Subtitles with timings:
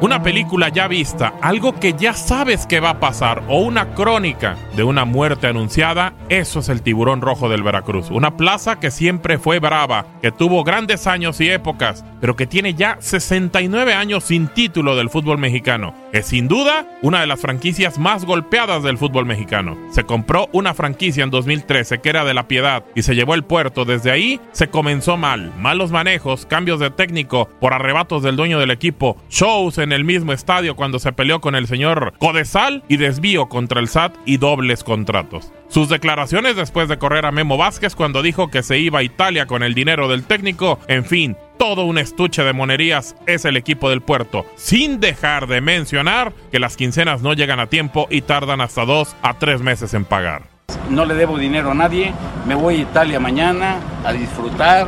[0.00, 4.56] Una película ya vista, algo que ya sabes que va a pasar o una crónica
[4.76, 8.10] de una muerte anunciada, eso es el tiburón rojo del Veracruz.
[8.10, 12.74] Una plaza que siempre fue brava, que tuvo grandes años y épocas, pero que tiene
[12.74, 15.94] ya 69 años sin título del fútbol mexicano.
[16.14, 19.76] Es sin duda una de las franquicias más golpeadas del fútbol mexicano.
[19.90, 23.42] Se compró una franquicia en 2013 que era de la Piedad y se llevó el
[23.42, 23.84] puerto.
[23.84, 25.52] Desde ahí se comenzó mal.
[25.58, 30.32] Malos manejos, cambios de técnico por arrebatos del dueño del equipo, shows en el mismo
[30.32, 34.84] estadio cuando se peleó con el señor Codesal y desvío contra el SAT y dobles
[34.84, 35.50] contratos.
[35.68, 39.46] Sus declaraciones después de correr a Memo Vázquez cuando dijo que se iba a Italia
[39.46, 43.90] con el dinero del técnico, en fin, todo un estuche de monerías es el equipo
[43.90, 48.60] del puerto, sin dejar de mencionar que las quincenas no llegan a tiempo y tardan
[48.60, 50.42] hasta dos a tres meses en pagar.
[50.90, 52.12] No le debo dinero a nadie,
[52.46, 54.86] me voy a Italia mañana a disfrutar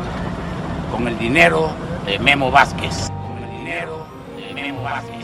[0.91, 1.71] con el dinero
[2.07, 3.09] de Memo Vázquez.
[3.09, 4.07] Con el dinero
[4.37, 5.16] de Memo Vázquez.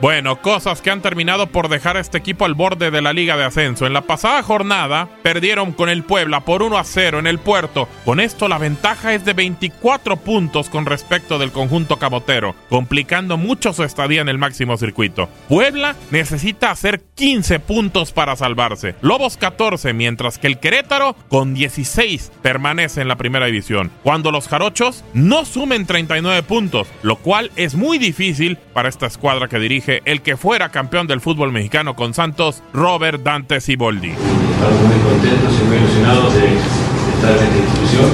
[0.00, 3.36] Bueno, cosas que han terminado por dejar a este equipo al borde de la Liga
[3.36, 3.86] de Ascenso.
[3.86, 7.88] En la pasada jornada perdieron con el Puebla por 1 a 0 en el puerto.
[8.04, 13.72] Con esto la ventaja es de 24 puntos con respecto del conjunto camotero, complicando mucho
[13.72, 15.30] su estadía en el máximo circuito.
[15.48, 18.96] Puebla necesita hacer 15 puntos para salvarse.
[19.00, 23.90] Lobos 14, mientras que el Querétaro con 16 permanece en la primera división.
[24.02, 29.48] Cuando los jarochos no sumen 39 puntos, lo cual es muy difícil para esta escuadra
[29.48, 34.10] que dirige el que fuera campeón del fútbol mexicano con Santos, Robert Dante Siboldi.
[34.10, 38.10] Estamos muy contentos y muy ilusionados de, de estar en esta institución.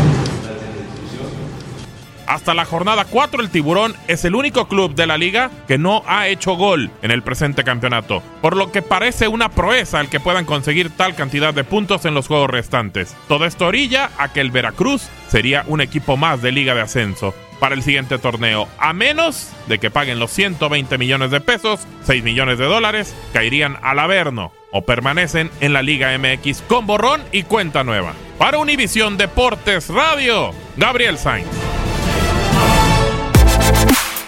[2.29, 6.05] Hasta la jornada 4 el Tiburón es el único club de la liga que no
[6.07, 10.21] ha hecho gol en el presente campeonato, por lo que parece una proeza el que
[10.21, 13.17] puedan conseguir tal cantidad de puntos en los juegos restantes.
[13.27, 17.35] Todo esto orilla a que el Veracruz sería un equipo más de liga de ascenso
[17.63, 22.25] para el siguiente torneo, a menos de que paguen los 120 millones de pesos, 6
[22.25, 27.45] millones de dólares, caerían al Averno o permanecen en la Liga MX con borrón y
[27.45, 28.15] cuenta nueva.
[28.37, 31.47] Para Univisión Deportes Radio, Gabriel Sainz.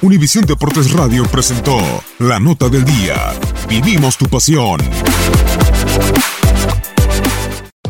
[0.01, 1.79] Univisión Deportes Radio presentó
[2.21, 3.33] la nota del día.
[3.69, 4.79] Vivimos tu pasión.